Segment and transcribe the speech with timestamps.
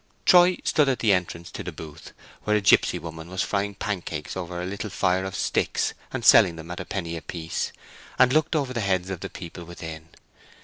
[0.25, 2.11] Troy stood at the entrance to the booth,
[2.43, 6.55] where a gipsy woman was frying pancakes over a little fire of sticks and selling
[6.55, 7.71] them at a penny a piece,
[8.17, 10.09] and looked over the heads of the people within.